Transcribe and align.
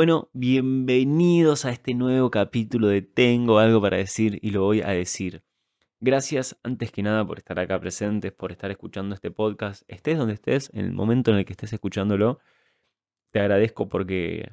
Bueno, 0.00 0.30
bienvenidos 0.32 1.66
a 1.66 1.72
este 1.72 1.92
nuevo 1.92 2.30
capítulo 2.30 2.88
de 2.88 3.02
Tengo 3.02 3.58
algo 3.58 3.82
para 3.82 3.98
decir 3.98 4.38
y 4.40 4.48
lo 4.48 4.62
voy 4.62 4.80
a 4.80 4.88
decir. 4.88 5.42
Gracias 6.00 6.58
antes 6.62 6.90
que 6.90 7.02
nada 7.02 7.26
por 7.26 7.36
estar 7.36 7.60
acá 7.60 7.78
presentes, 7.78 8.32
por 8.32 8.50
estar 8.50 8.70
escuchando 8.70 9.14
este 9.14 9.30
podcast. 9.30 9.82
Estés 9.88 10.16
donde 10.16 10.32
estés, 10.32 10.70
en 10.72 10.86
el 10.86 10.94
momento 10.94 11.32
en 11.32 11.36
el 11.36 11.44
que 11.44 11.52
estés 11.52 11.74
escuchándolo, 11.74 12.38
te 13.30 13.40
agradezco 13.40 13.90
porque 13.90 14.50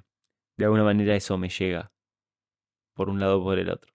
de 0.58 0.66
alguna 0.66 0.84
manera 0.84 1.16
eso 1.16 1.38
me 1.38 1.48
llega, 1.48 1.94
por 2.94 3.08
un 3.10 3.22
lado 3.22 3.40
o 3.40 3.44
por 3.46 3.58
el 3.58 3.70
otro. 3.70 3.94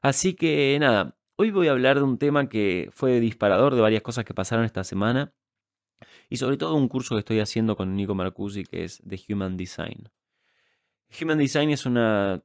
Así 0.00 0.32
que 0.32 0.78
nada, 0.80 1.14
hoy 1.36 1.50
voy 1.50 1.68
a 1.68 1.72
hablar 1.72 1.98
de 1.98 2.04
un 2.04 2.16
tema 2.16 2.48
que 2.48 2.88
fue 2.94 3.20
disparador 3.20 3.74
de 3.74 3.82
varias 3.82 4.00
cosas 4.00 4.24
que 4.24 4.32
pasaron 4.32 4.64
esta 4.64 4.82
semana 4.82 5.34
y 6.30 6.38
sobre 6.38 6.56
todo 6.56 6.74
un 6.74 6.88
curso 6.88 7.16
que 7.16 7.20
estoy 7.20 7.40
haciendo 7.40 7.76
con 7.76 7.94
Nico 7.94 8.14
Marcusi 8.14 8.64
que 8.64 8.84
es 8.84 9.02
The 9.06 9.20
Human 9.28 9.58
Design. 9.58 10.08
Human 11.18 11.38
Design 11.38 11.70
es 11.70 11.86
una, 11.86 12.42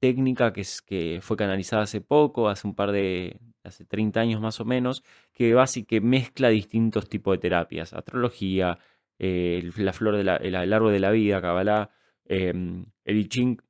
técnica 0.00 0.52
que, 0.52 0.62
es, 0.62 0.80
que 0.82 1.20
fue 1.22 1.36
canalizada 1.36 1.82
hace 1.82 2.00
poco, 2.00 2.48
hace 2.48 2.66
un 2.66 2.74
par 2.74 2.92
de, 2.92 3.38
hace 3.62 3.84
30 3.84 4.20
años 4.20 4.40
más 4.40 4.60
o 4.60 4.64
menos, 4.64 5.02
que 5.32 5.54
básicamente 5.54 6.00
mezcla 6.00 6.48
distintos 6.48 7.08
tipos 7.08 7.34
de 7.34 7.38
terapias, 7.38 7.92
astrología, 7.92 8.78
eh, 9.18 9.70
la 9.76 9.92
flor 9.92 10.16
del 10.16 10.28
el 10.28 10.72
árbol 10.72 10.92
de 10.92 11.00
la 11.00 11.10
vida, 11.10 11.42
Kabbalah, 11.42 11.90
em, 12.24 12.86
el 13.04 13.18
I 13.18 13.28
Ching 13.28 13.62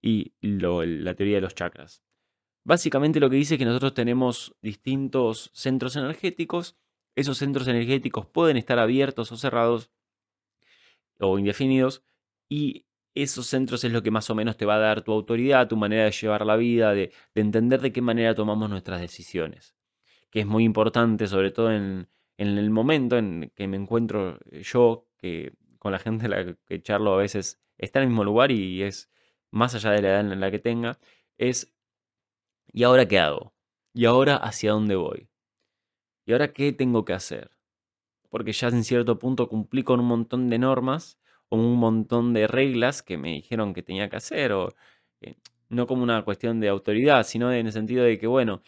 y 0.00 0.32
la 0.40 1.14
teoría 1.14 1.36
de 1.36 1.40
los 1.40 1.54
chakras. 1.54 2.02
Básicamente 2.64 3.18
lo 3.18 3.28
que 3.28 3.36
dice 3.36 3.54
es 3.54 3.58
que 3.58 3.64
nosotros 3.64 3.94
tenemos 3.94 4.54
distintos 4.62 5.50
centros 5.52 5.96
energéticos, 5.96 6.76
esos 7.16 7.38
centros 7.38 7.66
energéticos 7.66 8.26
pueden 8.26 8.56
estar 8.56 8.78
abiertos 8.78 9.32
o 9.32 9.36
cerrados 9.36 9.90
o 11.18 11.38
indefinidos 11.38 12.04
y 12.48 12.86
esos 13.14 13.46
centros 13.46 13.84
es 13.84 13.92
lo 13.92 14.02
que 14.02 14.10
más 14.10 14.30
o 14.30 14.34
menos 14.34 14.56
te 14.56 14.64
va 14.64 14.76
a 14.76 14.78
dar 14.78 15.02
tu 15.02 15.12
autoridad, 15.12 15.68
tu 15.68 15.76
manera 15.76 16.04
de 16.04 16.10
llevar 16.12 16.46
la 16.46 16.56
vida, 16.56 16.92
de, 16.94 17.12
entender 17.34 17.80
de 17.80 17.92
qué 17.92 18.00
manera 18.00 18.34
tomamos 18.34 18.70
nuestras 18.70 19.00
decisiones. 19.00 19.74
Que 20.30 20.40
es 20.40 20.46
muy 20.46 20.64
importante, 20.64 21.26
sobre 21.26 21.50
todo 21.50 21.72
en, 21.72 22.08
el 22.38 22.70
momento 22.70 23.18
en 23.18 23.52
que 23.54 23.68
me 23.68 23.76
encuentro 23.76 24.38
yo, 24.50 25.06
que 25.18 25.54
con 25.78 25.92
la 25.92 25.98
gente 25.98 26.24
en 26.24 26.30
la 26.30 26.56
que 26.66 26.82
charlo 26.82 27.14
a 27.14 27.18
veces 27.18 27.60
está 27.76 27.98
en 27.98 28.04
el 28.04 28.08
mismo 28.10 28.24
lugar 28.24 28.50
y 28.50 28.82
es 28.82 29.10
más 29.50 29.74
allá 29.74 29.90
de 29.90 30.02
la 30.02 30.08
edad 30.08 30.20
en 30.20 30.40
la 30.40 30.50
que 30.50 30.58
tenga, 30.58 30.98
es 31.38 31.74
¿y 32.72 32.84
ahora 32.84 33.06
qué 33.06 33.18
hago? 33.18 33.54
¿Y 33.92 34.06
ahora 34.06 34.36
hacia 34.36 34.72
dónde 34.72 34.96
voy? 34.96 35.28
¿Y 36.24 36.32
ahora 36.32 36.52
qué 36.52 36.72
tengo 36.72 37.04
que 37.04 37.12
hacer? 37.12 37.50
Porque 38.30 38.52
ya 38.52 38.68
en 38.68 38.84
cierto 38.84 39.18
punto 39.18 39.48
cumplí 39.48 39.82
con 39.82 40.00
un 40.00 40.06
montón 40.06 40.48
de 40.48 40.58
normas 40.58 41.18
un 41.60 41.78
montón 41.78 42.32
de 42.32 42.46
reglas 42.46 43.02
que 43.02 43.18
me 43.18 43.32
dijeron 43.32 43.74
que 43.74 43.82
tenía 43.82 44.08
que 44.08 44.16
hacer, 44.16 44.52
o 44.52 44.74
eh, 45.20 45.36
no 45.68 45.86
como 45.86 46.02
una 46.02 46.24
cuestión 46.24 46.60
de 46.60 46.68
autoridad, 46.68 47.24
sino 47.24 47.52
en 47.52 47.66
el 47.66 47.72
sentido 47.72 48.04
de 48.04 48.18
que, 48.18 48.26
bueno, 48.26 48.62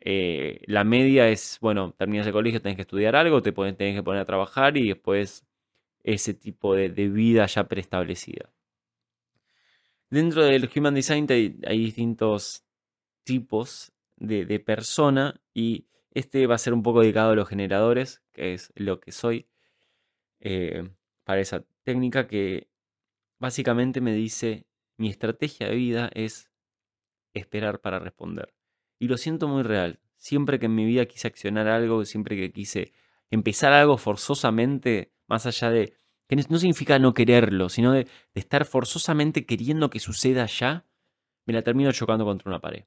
eh, 0.00 0.60
la 0.66 0.84
media 0.84 1.28
es, 1.28 1.58
bueno, 1.60 1.92
terminas 1.92 2.26
el 2.26 2.32
colegio, 2.32 2.62
tenés 2.62 2.76
que 2.76 2.82
estudiar 2.82 3.16
algo, 3.16 3.42
te 3.42 3.52
tenés 3.52 3.96
que 3.96 4.02
poner 4.02 4.22
a 4.22 4.26
trabajar 4.26 4.76
y 4.76 4.88
después 4.88 5.46
ese 6.02 6.34
tipo 6.34 6.74
de, 6.74 6.88
vida 6.88 7.46
ya 7.46 7.64
preestablecida. 7.64 8.50
Dentro 10.10 10.44
del 10.44 10.70
Human 10.74 10.94
Design 10.94 11.26
hay, 11.30 11.78
distintos 11.78 12.64
tipos 13.24 13.92
de, 14.16 14.44
de, 14.44 14.60
persona 14.60 15.40
y 15.54 15.86
este 16.12 16.46
va 16.46 16.56
a 16.56 16.58
ser 16.58 16.74
un 16.74 16.82
poco 16.82 17.00
dedicado 17.00 17.32
a 17.32 17.34
los 17.36 17.48
generadores, 17.48 18.22
que 18.32 18.54
es 18.54 18.72
lo 18.76 19.00
que 19.00 19.12
soy. 19.12 19.48
Eh, 20.40 20.88
para 21.24 21.40
esa 21.40 21.64
técnica 21.84 22.26
que 22.26 22.68
básicamente 23.38 24.00
me 24.00 24.12
dice, 24.12 24.66
mi 24.96 25.08
estrategia 25.08 25.68
de 25.68 25.76
vida 25.76 26.10
es 26.14 26.50
esperar 27.34 27.80
para 27.80 27.98
responder. 27.98 28.54
Y 28.98 29.08
lo 29.08 29.16
siento 29.16 29.48
muy 29.48 29.62
real. 29.62 30.00
Siempre 30.16 30.58
que 30.58 30.66
en 30.66 30.74
mi 30.74 30.84
vida 30.86 31.06
quise 31.06 31.28
accionar 31.28 31.68
algo, 31.68 32.04
siempre 32.04 32.36
que 32.36 32.52
quise 32.52 32.92
empezar 33.30 33.72
algo 33.72 33.98
forzosamente, 33.98 35.12
más 35.26 35.46
allá 35.46 35.70
de, 35.70 35.94
que 36.26 36.36
no 36.36 36.58
significa 36.58 36.98
no 36.98 37.12
quererlo, 37.12 37.68
sino 37.68 37.92
de, 37.92 38.06
estar 38.34 38.64
forzosamente 38.64 39.44
queriendo 39.44 39.90
que 39.90 40.00
suceda 40.00 40.46
ya, 40.46 40.86
me 41.44 41.52
la 41.52 41.62
termino 41.62 41.92
chocando 41.92 42.24
contra 42.24 42.48
una 42.48 42.60
pared. 42.60 42.84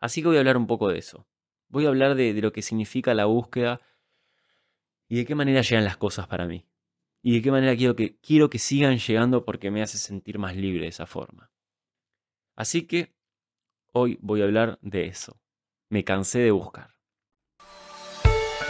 Así 0.00 0.22
que 0.22 0.28
voy 0.28 0.36
a 0.36 0.40
hablar 0.40 0.56
un 0.56 0.66
poco 0.66 0.88
de 0.88 0.98
eso. 0.98 1.26
Voy 1.68 1.84
a 1.84 1.88
hablar 1.88 2.14
de, 2.14 2.32
de 2.32 2.40
lo 2.40 2.52
que 2.52 2.62
significa 2.62 3.14
la 3.14 3.26
búsqueda 3.26 3.80
y 5.08 5.16
de 5.16 5.26
qué 5.26 5.34
manera 5.34 5.60
llegan 5.60 5.84
las 5.84 5.96
cosas 5.96 6.26
para 6.26 6.46
mí 6.46 6.64
y 7.22 7.34
de 7.34 7.42
qué 7.42 7.50
manera 7.50 7.76
quiero 7.76 7.94
que, 7.94 8.16
quiero 8.18 8.50
que 8.50 8.58
sigan 8.58 8.98
llegando 8.98 9.44
porque 9.44 9.70
me 9.70 9.82
hace 9.82 9.96
sentir 9.96 10.38
más 10.38 10.56
libre 10.56 10.82
de 10.82 10.88
esa 10.88 11.06
forma. 11.06 11.50
Así 12.56 12.86
que 12.86 13.14
hoy 13.92 14.18
voy 14.20 14.42
a 14.42 14.44
hablar 14.44 14.78
de 14.82 15.06
eso. 15.06 15.40
Me 15.88 16.04
cansé 16.04 16.40
de 16.40 16.50
buscar. 16.50 16.94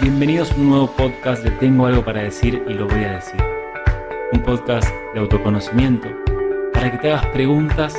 Bienvenidos 0.01 0.53
a 0.53 0.57
un 0.57 0.69
nuevo 0.69 0.97
podcast 0.97 1.43
de 1.43 1.51
Tengo 1.53 1.87
algo 1.87 2.05
para 2.05 2.23
decir 2.23 2.63
y 2.69 2.75
lo 2.75 2.87
voy 2.87 3.05
a 3.05 3.15
decir. 3.15 3.41
Un 4.33 4.43
podcast 4.43 4.89
de 5.15 5.21
autoconocimiento 5.21 6.09
para 6.73 6.91
que 6.91 6.99
te 6.99 7.13
hagas 7.13 7.27
preguntas 7.27 7.95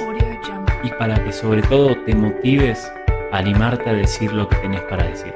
y 0.83 0.89
para 0.89 1.23
que 1.23 1.31
sobre 1.31 1.61
todo 1.63 1.95
te 2.03 2.13
motives 2.13 2.91
a 3.31 3.37
animarte 3.37 3.89
a 3.89 3.93
decir 3.93 4.33
lo 4.33 4.47
que 4.47 4.57
tenés 4.57 4.81
para 4.81 5.07
decir. 5.07 5.33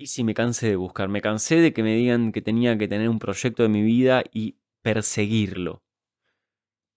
Y 0.00 0.06
si 0.06 0.24
me 0.24 0.32
cansé 0.32 0.66
de 0.70 0.76
buscar, 0.76 1.10
me 1.10 1.20
cansé 1.20 1.56
de 1.56 1.74
que 1.74 1.82
me 1.82 1.94
digan 1.94 2.32
que 2.32 2.40
tenía 2.40 2.78
que 2.78 2.88
tener 2.88 3.10
un 3.10 3.18
proyecto 3.18 3.62
de 3.62 3.68
mi 3.68 3.82
vida 3.82 4.24
y 4.32 4.56
perseguirlo. 4.80 5.82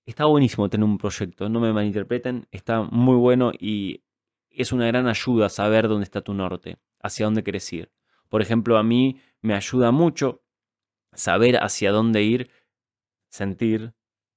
Está 0.06 0.24
buenísimo 0.24 0.69
tener 0.69 0.86
un 0.86 0.97
proyecto, 0.97 1.50
no 1.50 1.59
me 1.59 1.74
malinterpreten, 1.74 2.47
está 2.52 2.84
muy 2.84 3.18
bueno 3.18 3.52
y 3.59 4.06
es 4.50 4.72
una 4.72 4.88
gran 4.88 5.09
ayuda 5.09 5.50
saber 5.50 5.90
dónde 5.90 6.06
está 6.06 6.22
tu 6.22 6.34
norte, 6.34 6.78
hacia 7.02 7.25
dónde 7.25 7.44
quieres 7.44 7.74
ir. 7.74 7.92
Por 8.30 8.42
ejemplo, 8.42 8.78
a 8.78 8.84
mí 8.84 9.19
me 9.42 9.53
ayuda 9.53 9.92
mucho 9.92 10.42
saber 11.12 11.58
hacia 11.58 11.92
dónde 11.92 12.24
ir, 12.24 12.52
sentir, 13.28 13.96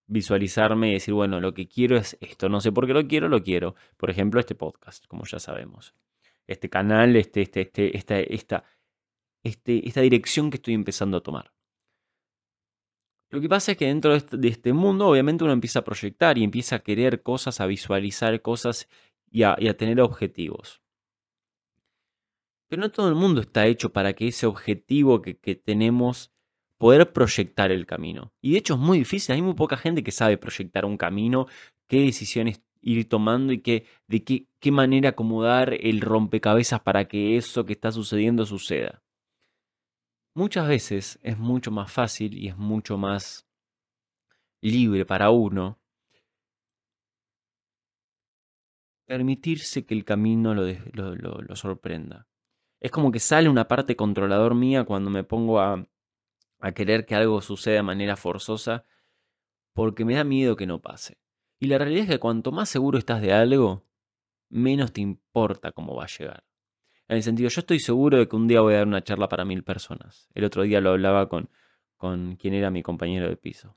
visualizarme 0.09 0.91
y 0.91 0.95
decir, 0.95 1.15
bueno, 1.15 1.41
lo 1.41 1.55
que 1.55 1.69
quiero 1.69 1.97
es 1.97 2.19
esto, 2.21 2.49
no 2.49 2.61
sé 2.61 2.73
por 2.73 2.89
qué 2.89 2.95
lo 2.95 3.07
quiero, 3.07 3.29
lo 3.29 3.45
quiero. 3.45 3.77
Por 3.97 4.11
ejemplo, 4.11 4.41
este 4.41 4.57
podcast, 4.57 5.07
como 5.07 5.25
ya 5.25 5.39
sabemos 5.39 5.95
este 6.47 6.69
canal, 6.69 7.17
este, 7.17 7.43
este, 7.43 7.71
este, 7.97 8.35
esta, 8.35 8.65
este, 9.43 9.87
esta 9.87 10.01
dirección 10.01 10.51
que 10.51 10.57
estoy 10.57 10.75
empezando 10.75 11.17
a 11.19 11.23
tomar. 11.23 11.53
Lo 13.31 13.41
que 13.41 13.49
pasa 13.49 13.73
es 13.73 13.79
que 13.79 13.87
dentro 13.87 14.19
de 14.19 14.49
este, 14.49 14.73
mundo, 14.73 15.09
obviamente, 15.09 15.43
uno 15.43 15.53
empieza 15.53 15.81
a 15.81 15.85
proyectar 15.85 16.39
y 16.39 16.45
empieza 16.45 16.77
a 16.77 16.79
querer 16.81 17.23
cosas, 17.23 17.61
a 17.61 17.67
visualizar 17.67 18.41
cosas 18.41 18.89
y 19.31 19.43
a, 19.43 19.57
tener 19.77 20.01
objetivos. 20.01 20.81
Pero 22.69 22.83
no 22.83 22.91
todo 22.91 23.09
el 23.09 23.15
mundo 23.15 23.41
está 23.41 23.67
hecho 23.67 23.93
para 23.93 24.13
que 24.13 24.29
ese 24.29 24.47
objetivo 24.47 25.23
que, 25.23 25.39
que, 25.39 25.57
tenemos, 25.57 26.33
poder 26.79 27.13
proyectar 27.13 27.73
el 27.73 27.87
camino. 27.87 28.33
Y 28.41 28.53
de 28.53 28.59
hecho 28.59 28.75
es 28.75 28.81
muy 28.81 28.99
difícil, 28.99 29.35
hay 29.35 29.43
muy 29.43 29.55
poca 29.55 29.77
gente 29.77 30.05
que 30.05 30.13
sabe 30.13 30.39
proyectar 30.39 30.85
un 30.85 30.97
camino, 30.97 31.47
qué 31.89 32.03
decisiones 32.03 32.63
ir 32.87 33.09
tomando 33.09 33.53
y 33.53 33.61
que, 33.61 33.85
de 34.07 34.23
qué, 34.23 34.47
qué 34.61 34.71
manera 34.71 35.11
acomodar 35.11 35.75
el 35.75 36.01
rompecabezas 36.01 36.81
para 36.81 37.09
que 37.09 37.37
eso 37.37 37.67
que 37.67 37.73
está 37.73 37.91
sucediendo 37.91 38.47
suceda. 38.47 39.03
Muchas 40.35 40.69
veces 40.69 41.19
es 41.23 41.37
mucho 41.37 41.73
más 41.73 41.91
fácil 41.91 42.39
y 42.39 42.49
es 42.49 42.57
mucho 42.57 42.97
más 42.97 43.49
libre 44.61 45.05
para 45.05 45.31
uno 45.31 45.81
permitirse 49.07 49.85
que 49.85 49.95
el 49.95 50.05
camino 50.05 50.55
lo, 50.55 50.65
lo, 50.95 51.57
sorprenda. 51.57 52.29
Es 52.81 52.93
como 52.93 53.11
que 53.11 53.19
sale 53.19 53.49
una 53.49 53.67
parte 53.67 53.97
controlador 53.97 54.55
mía 54.55 54.85
cuando 54.85 55.11
me 55.11 55.25
pongo 55.25 55.61
a, 55.61 55.89
a 56.61 56.73
querer 56.73 57.05
que 57.05 57.17
algo 57.17 57.41
suceda 57.41 57.77
de 57.77 57.83
manera 57.83 58.17
forzosa 58.17 58.85
porque 59.75 60.05
me 60.05 60.15
da 60.15 60.25
miedo 60.25 60.55
que 60.55 60.67
no 60.67 60.81
pase. 60.81 61.19
Y 61.59 61.67
la 61.67 61.79
realidad 61.79 62.05
es 62.05 62.11
que 62.11 62.19
cuanto 62.19 62.53
más 62.53 62.69
seguro 62.69 62.99
estás 62.99 63.23
de 63.23 63.33
algo, 63.33 63.85
menos 64.49 64.93
te 64.93 65.01
importa 65.01 65.73
cómo 65.73 65.95
va 65.95 66.05
a 66.05 66.09
llegar. 66.09 66.45
En 67.09 67.17
el 67.17 67.23
sentido, 67.23 67.49
yo 67.49 67.61
estoy 67.61 67.79
seguro 67.79 68.19
de 68.19 68.29
que 68.29 68.37
un 68.37 68.49
día 68.49 68.61
voy 68.61 68.75
a 68.75 68.79
dar 68.79 68.87
una 68.87 69.03
charla 69.03 69.29
para 69.29 69.45
mil 69.45 69.63
personas. 69.63 70.29
El 70.35 70.45
otro 70.45 70.63
día 70.63 70.81
lo 70.81 70.91
hablaba 70.91 71.29
con, 71.29 71.49
con 71.97 72.37
quien 72.37 72.55
era 72.55 72.71
mi 72.71 72.83
compañero 72.83 73.29
de 73.29 73.37
piso. 73.37 73.77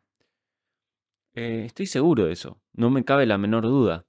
Eh, 1.33 1.63
estoy 1.65 1.85
seguro 1.85 2.25
de 2.25 2.33
eso, 2.33 2.61
no 2.73 2.89
me 2.89 3.05
cabe 3.05 3.25
la 3.25 3.37
menor 3.37 3.63
duda. 3.63 4.05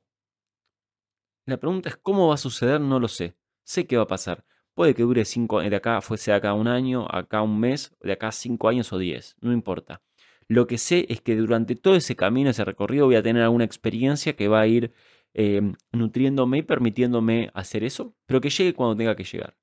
La 1.44 1.58
pregunta 1.58 1.88
es 1.90 1.96
cómo 1.96 2.28
va 2.28 2.34
a 2.34 2.38
suceder, 2.38 2.81
no 2.81 2.99
lo 2.99 3.08
sé. 3.08 3.37
Sé 3.62 3.87
qué 3.87 3.96
va 3.96 4.05
a 4.05 4.08
pasar. 4.08 4.44
Puede 4.75 4.94
que 4.94 5.02
dure 5.02 5.25
cinco, 5.25 5.61
de 5.61 5.76
acá 5.76 6.00
fuese 6.00 6.32
acá 6.32 6.55
un 6.55 6.67
año, 6.67 7.06
acá 7.11 7.43
un 7.43 7.61
mes, 7.61 7.94
de 8.00 8.12
acá 8.12 8.32
cinco 8.32 8.69
años 8.69 8.93
o 8.93 8.99
diez, 8.99 9.37
no 9.40 9.52
importa. 9.52 10.02
Lo 10.50 10.67
que 10.67 10.79
sé 10.79 11.06
es 11.08 11.20
que 11.20 11.37
durante 11.37 11.76
todo 11.76 11.94
ese 11.94 12.17
camino, 12.17 12.50
ese 12.50 12.64
recorrido, 12.64 13.06
voy 13.06 13.14
a 13.14 13.23
tener 13.23 13.41
alguna 13.44 13.62
experiencia 13.64 14.35
que 14.35 14.49
va 14.49 14.61
a 14.61 14.67
ir 14.67 14.93
em, 15.32 15.76
nutriéndome 15.93 16.58
y 16.58 16.62
permitiéndome 16.62 17.52
hacer 17.55 17.85
eso, 17.85 18.17
pero 18.26 18.41
que 18.41 18.50
llegue 18.50 18.75
cuando 18.75 18.97
tenga 18.97 19.14
que 19.14 19.23
llegar. 19.23 19.56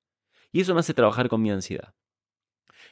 Y 0.54 0.62
eso 0.62 0.74
me 0.74 0.80
hace 0.80 0.94
trabajar 0.94 1.28
con 1.28 1.42
mi 1.42 1.52
ansiedad. 1.52 1.94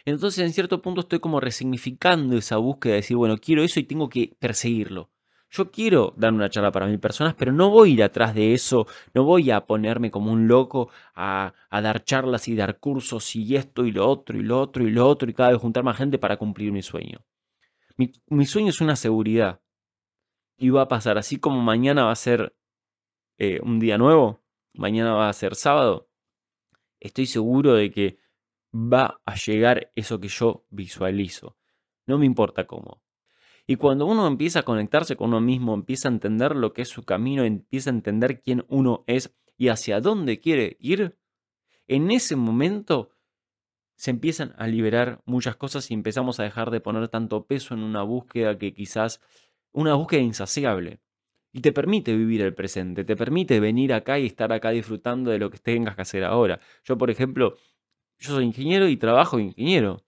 Entonces 0.03 0.43
en 0.43 0.51
cierto 0.51 0.81
punto 0.81 0.99
estoy 1.01 1.19
como 1.21 1.39
resignificando 1.39 2.35
esa 2.37 2.57
búsqueda 2.57 2.95
de 2.95 2.97
decir, 2.97 3.15
bueno, 3.15 3.37
quiero 3.37 3.63
eso 3.63 3.79
y 3.79 3.83
tengo 3.83 4.09
que 4.09 4.35
perseguirlo. 4.39 5.09
Yo 5.49 5.71
quiero 5.71 6.13
dar 6.17 6.33
una 6.33 6.49
charla 6.49 6.73
para 6.73 6.87
mil 6.87 6.99
personas, 6.99 7.33
pero 7.35 7.53
no 7.53 7.69
voy 7.69 7.91
a 7.91 7.93
ir 7.93 8.03
atrás 8.03 8.35
de 8.35 8.53
eso, 8.53 8.87
no 9.13 9.23
voy 9.23 9.51
a 9.51 9.65
ponerme 9.65 10.11
como 10.11 10.33
un 10.33 10.49
loco 10.49 10.89
a, 11.15 11.53
dar 11.71 12.03
charlas 12.03 12.49
y 12.49 12.57
dar 12.57 12.77
cursos 12.79 13.37
y 13.37 13.55
esto 13.55 13.85
y 13.85 13.93
lo 13.93 14.05
otro 14.09 14.37
y 14.37 14.43
lo 14.43 14.59
otro 14.59 14.85
y 14.85 14.91
lo 14.91 15.07
otro 15.07 15.29
y 15.29 15.33
cada 15.33 15.51
vez 15.51 15.61
juntar 15.61 15.85
más 15.85 15.95
gente 15.95 16.17
para 16.19 16.35
cumplir 16.35 16.73
mi 16.73 16.81
sueño. 16.81 17.23
Mi, 17.97 18.45
sueño 18.45 18.69
es 18.69 18.81
una 18.81 18.95
seguridad 18.95 19.61
y 20.57 20.69
va 20.69 20.83
a 20.83 20.87
pasar, 20.87 21.17
así 21.17 21.37
como 21.37 21.61
mañana 21.61 22.05
va 22.05 22.11
a 22.11 22.15
ser 22.15 22.55
eh, 23.37 23.59
un 23.63 23.79
día 23.79 23.97
nuevo, 23.97 24.43
mañana 24.73 25.13
va 25.13 25.29
a 25.29 25.33
ser 25.33 25.55
sábado, 25.55 26.09
estoy 26.99 27.25
seguro 27.25 27.73
de 27.73 27.91
que 27.91 28.19
va 28.73 29.21
a 29.25 29.35
llegar 29.35 29.91
eso 29.95 30.19
que 30.19 30.27
yo 30.27 30.65
visualizo. 30.69 31.57
No 32.05 32.17
me 32.17 32.25
importa 32.25 32.67
cómo. 32.67 33.01
Y 33.65 33.77
cuando 33.77 34.05
uno 34.05 34.27
empieza 34.27 34.59
a 34.59 34.63
conectarse 34.63 35.15
con 35.15 35.29
uno 35.29 35.41
mismo, 35.41 35.73
empieza 35.73 36.09
a 36.09 36.11
entender 36.11 36.55
lo 36.55 36.73
que 36.73 36.83
es 36.83 36.89
su 36.89 37.03
camino, 37.03 37.43
empieza 37.43 37.89
a 37.89 37.93
entender 37.93 38.41
quién 38.41 38.65
uno 38.67 39.03
es 39.07 39.33
y 39.57 39.69
hacia 39.69 40.01
dónde 40.01 40.39
quiere 40.39 40.77
ir, 40.79 41.17
en 41.87 42.11
ese 42.11 42.35
momento 42.35 43.11
se 43.95 44.11
empiezan 44.11 44.53
a 44.57 44.67
liberar 44.67 45.21
muchas 45.25 45.55
cosas 45.55 45.89
y 45.89 45.93
empezamos 45.93 46.39
a 46.39 46.43
dejar 46.43 46.71
de 46.71 46.81
poner 46.81 47.07
tanto 47.07 47.45
peso 47.45 47.73
en 47.73 47.81
una 47.81 48.03
búsqueda 48.03 48.57
que 48.57 48.73
quizás, 48.73 49.21
una 49.71 49.95
búsqueda 49.95 50.21
insaciable. 50.21 50.99
Y 51.53 51.61
te 51.61 51.71
permite 51.71 52.15
vivir 52.15 52.41
el 52.41 52.53
presente, 52.53 53.05
te 53.05 53.15
permite 53.15 53.59
venir 53.61 53.93
acá 53.93 54.19
y 54.19 54.25
estar 54.25 54.51
acá 54.51 54.71
disfrutando 54.71 55.31
de 55.31 55.39
lo 55.39 55.49
que 55.49 55.57
tengas 55.57 55.95
que 55.95 56.01
hacer 56.01 56.25
ahora. 56.25 56.59
Yo, 56.83 56.97
por 56.97 57.09
ejemplo, 57.09 57.55
yo 58.19 58.33
soy 58.33 58.45
ingeniero 58.45 58.87
y 58.89 58.97
trabajo 58.97 59.39
ingeniero. 59.39 60.03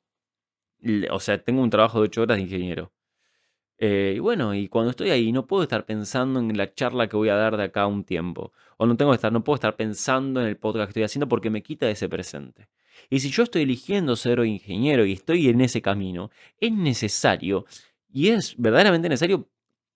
O 1.12 1.20
sea, 1.20 1.44
tengo 1.44 1.62
un 1.62 1.70
trabajo 1.70 2.00
de 2.00 2.06
8 2.06 2.22
horas 2.24 2.38
de 2.38 2.44
ingeniero. 2.44 2.92
Eh, 3.80 4.14
y 4.18 4.20
bueno, 4.20 4.56
y 4.56 4.68
cuando 4.70 4.92
estoy 4.92 5.12
ahí 5.12 5.32
no 5.32 5.46
puedo 5.48 5.64
estar 5.64 5.86
pensando 5.86 6.40
en 6.40 6.58
la 6.58 6.74
charla 6.74 7.08
que 7.08 7.16
voy 7.16 7.30
a 7.30 7.36
dar 7.36 7.58
de 7.58 7.64
acá 7.66 7.84
a 7.84 7.88
un 7.88 8.04
tiempo. 8.04 8.52
O 8.78 8.86
no 8.86 8.98
tengo 8.98 9.12
que 9.12 9.16
estar, 9.16 9.32
no 9.32 9.44
puedo 9.44 9.56
estar 9.56 9.76
pensando 9.76 10.42
en 10.42 10.48
el 10.48 10.58
podcast 10.58 10.88
que 10.88 10.92
estoy 10.92 11.04
haciendo 11.04 11.28
porque 11.28 11.50
me 11.50 11.64
quita 11.64 11.90
ese 11.90 12.10
presente. 12.10 12.68
Y 13.10 13.20
si 13.20 13.30
yo 13.30 13.44
estoy 13.44 13.64
eligiendo 13.64 14.16
ser 14.16 14.40
ingeniero 14.46 15.06
y 15.06 15.14
estoy 15.14 15.50
en 15.50 15.62
ese 15.62 15.82
camino, 15.82 16.32
es 16.60 16.72
necesario, 16.72 17.66
y 18.10 18.30
es 18.30 18.56
verdaderamente 18.58 19.10
necesario 19.10 19.50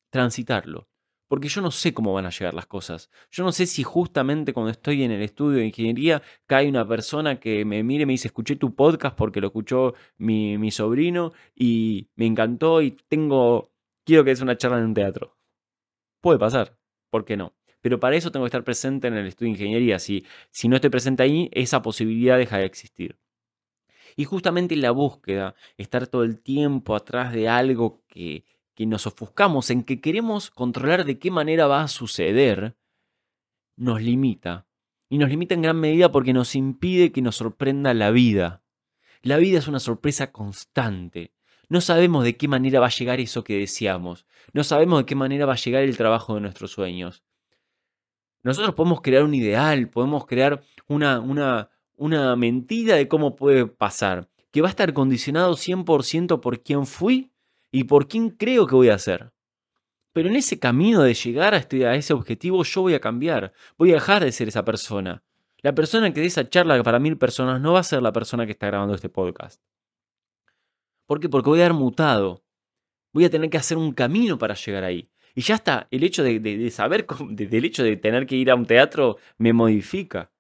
transitarlo 0.10 0.88
porque 1.32 1.48
yo 1.48 1.62
no 1.62 1.72
sé 1.72 1.94
cómo 1.94 2.12
van 2.12 2.26
a 2.26 2.30
llegar 2.30 2.54
las 2.54 2.66
cosas. 2.66 3.10
Yo 3.32 3.46
no 3.46 3.54
sé 3.54 3.66
si 3.66 3.84
justamente 3.84 4.52
cuando 4.52 4.70
estoy 4.70 5.04
en 5.04 5.12
el 5.12 5.22
estudio 5.22 5.60
de 5.60 5.68
ingeniería 5.68 6.22
cae 6.46 6.68
una 6.68 6.86
persona 6.86 7.40
que 7.40 7.64
me 7.64 7.84
mire 7.84 8.04
y 8.04 8.06
me 8.06 8.12
dice, 8.12 8.28
escuché 8.28 8.58
tu 8.58 8.76
podcast 8.76 9.16
porque 9.16 9.40
lo 9.40 9.48
escuchó 9.48 9.94
mi, 10.18 10.72
sobrino 10.72 11.32
y 11.56 12.10
me 12.16 12.26
encantó 12.26 12.82
y 12.82 12.98
tengo, 13.08 13.72
quiero 14.04 14.26
que 14.26 14.32
es 14.32 14.42
una 14.42 14.58
charla 14.58 14.80
en 14.80 14.88
un 14.88 14.94
teatro. 14.94 15.38
Puede 16.20 16.38
pasar, 16.38 16.78
¿por 17.10 17.24
qué 17.24 17.38
no? 17.38 17.54
Pero 17.82 18.00
para 18.00 18.16
eso 18.16 18.32
tengo 18.32 18.46
que 18.46 18.50
estar 18.50 18.64
presente 18.64 19.08
en 19.08 19.16
el 19.16 19.28
estudio 19.28 19.48
de 19.52 19.58
ingeniería. 19.58 20.00
Si, 20.00 20.26
si 20.52 20.68
no 20.68 20.76
estoy 20.76 20.90
presente 20.90 21.24
ahí, 21.24 21.50
esa 21.52 21.82
posibilidad 21.82 22.38
deja 22.38 22.58
de 22.58 22.66
existir. 22.66 23.18
Y 24.16 24.26
justamente 24.26 24.76
la 24.76 24.92
búsqueda, 24.92 25.56
estar 25.78 26.08
todo 26.08 26.24
el 26.24 26.40
tiempo 26.40 26.96
atrás 26.96 27.34
de 27.34 27.50
algo 27.50 28.04
que, 28.08 28.46
que 28.76 28.86
nos 28.86 29.08
ofuscamos 29.08 29.70
en 29.70 29.84
que 29.84 30.02
queremos 30.02 30.52
controlar 30.52 31.06
de 31.06 31.18
qué 31.18 31.32
manera 31.32 31.68
va 31.68 31.84
a 31.84 31.88
suceder, 31.88 32.76
nos 33.76 34.02
limita. 34.02 34.68
Y 35.10 35.18
nos 35.18 35.30
limita 35.30 35.56
en 35.56 35.62
gran 35.62 35.80
medida 35.80 36.12
porque 36.12 36.34
nos 36.34 36.56
impide 36.56 37.12
que 37.12 37.22
nos 37.22 37.36
sorprenda 37.36 37.94
la 37.94 38.12
vida. 38.12 38.64
La 39.22 39.38
vida 39.38 39.60
es 39.60 39.68
una 39.68 39.80
sorpresa 39.80 40.32
constante. 40.32 41.34
No 41.68 41.82
sabemos 41.82 42.24
de 42.24 42.38
qué 42.38 42.48
manera 42.48 42.80
va 42.80 42.88
a 42.88 42.92
llegar 42.92 43.20
eso 43.20 43.44
que 43.44 43.58
deseamos. 43.58 44.26
No 44.54 44.64
sabemos 44.64 45.00
de 45.00 45.06
qué 45.06 45.16
manera 45.16 45.46
va 45.46 45.54
a 45.54 45.58
llegar 45.58 45.84
el 45.84 45.98
trabajo 45.98 46.36
de 46.36 46.42
nuestros 46.42 46.72
sueños. 46.72 47.24
Nosotros 48.44 48.74
podemos 48.76 49.02
crear 49.02 49.24
un 49.24 49.34
ideal, 49.34 49.90
podemos 49.90 50.26
crear 50.26 50.64
una, 50.88 51.20
una, 51.20 51.70
una 51.96 52.36
mentira 52.36 52.96
de 52.96 53.08
cómo 53.08 53.36
puede 53.36 53.68
pasar, 53.68 54.30
que 54.52 54.62
va 54.62 54.68
a 54.68 54.72
estar 54.72 54.94
condicionado 54.94 55.54
100% 55.54 56.40
por 56.40 56.64
quién 56.64 56.86
fui 56.86 57.32
y 57.72 57.84
por 57.84 58.08
quién 58.08 58.30
creo 58.30 58.68
que 58.68 58.76
voy 58.76 58.90
a 58.90 58.98
ser. 58.98 59.32
Pero 60.14 60.30
en 60.30 60.36
ese 60.36 60.60
camino 60.60 61.04
de 61.04 61.14
llegar 61.14 61.54
a, 61.54 61.58
este, 61.58 61.86
a 61.88 61.96
ese 61.96 62.14
objetivo 62.14 62.64
yo 62.64 62.82
voy 62.82 62.96
a 62.96 63.00
cambiar, 63.00 63.54
voy 63.78 63.92
a 63.92 63.96
dejar 63.96 64.24
de 64.24 64.32
ser 64.32 64.48
esa 64.48 64.66
persona. 64.66 65.24
La 65.62 65.74
persona 65.76 66.12
que 66.12 66.22
dé 66.22 66.26
esa 66.26 66.50
charla 66.50 66.82
para 66.84 67.00
mil 67.00 67.18
personas 67.18 67.62
no 67.62 67.74
va 67.74 67.80
a 67.80 67.84
ser 67.84 68.02
la 68.02 68.12
persona 68.12 68.46
que 68.46 68.52
está 68.52 68.68
grabando 68.68 68.96
este 68.96 69.10
podcast. 69.10 69.62
¿Por 71.06 71.20
qué? 71.20 71.30
Porque 71.30 71.50
voy 71.50 71.62
a 71.62 71.66
haber 71.66 71.76
mutado. 71.76 72.44
Voy 73.14 73.26
a 73.26 73.30
tener 73.30 73.50
que 73.50 73.58
hacer 73.58 73.78
un 73.78 73.94
camino 73.94 74.38
para 74.38 74.56
llegar 74.56 74.84
ahí. 74.84 75.10
Y 75.36 75.42
ya 75.42 75.56
está, 75.56 75.88
el 75.92 76.04
hecho 76.04 76.24
de, 76.24 76.70
saber, 76.72 77.06
del 77.30 77.66
hecho 77.66 77.84
de 77.84 77.98
tener 77.98 78.26
que 78.26 78.36
ir 78.36 78.52
a 78.52 78.56
un 78.56 78.66
teatro 78.66 79.18
me 79.38 79.54
modifica. 79.54 80.32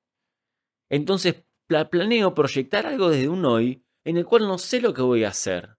Entonces 0.89 1.43
planeo 1.67 2.33
proyectar 2.33 2.85
algo 2.85 3.09
desde 3.09 3.29
un 3.29 3.45
hoy 3.45 3.83
en 4.03 4.17
el 4.17 4.25
cual 4.25 4.47
no 4.47 4.57
sé 4.57 4.81
lo 4.81 4.93
que 4.93 5.01
voy 5.01 5.23
a 5.23 5.29
hacer 5.29 5.77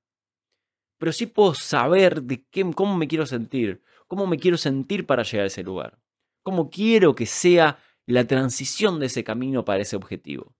pero 1.02 1.10
sí 1.10 1.26
puedo 1.26 1.52
saber 1.52 2.22
de 2.22 2.46
qué, 2.48 2.62
cómo 2.76 2.96
me 2.96 3.08
quiero 3.08 3.26
sentir, 3.26 3.82
cómo 4.06 4.28
me 4.28 4.38
quiero 4.38 4.56
sentir 4.56 5.04
para 5.04 5.24
llegar 5.24 5.42
a 5.42 5.46
ese 5.48 5.64
lugar, 5.64 5.98
cómo 6.44 6.70
quiero 6.70 7.16
que 7.16 7.26
sea 7.26 7.76
la 8.06 8.24
transición 8.24 9.00
de 9.00 9.06
ese 9.06 9.24
camino 9.24 9.64
para 9.64 9.82
ese 9.82 9.96
objetivo. 9.96 10.54